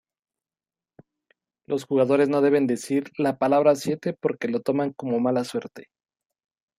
Los 1.67 1.85
jugadores 1.85 2.27
no 2.27 2.41
deben 2.41 2.65
decir 2.65 3.11
la 3.19 3.37
palabra 3.37 3.75
siete 3.75 4.15
porque 4.19 4.47
lo 4.47 4.61
toman 4.61 4.93
como 4.93 5.19
mala 5.19 5.43
suerte. 5.43 5.89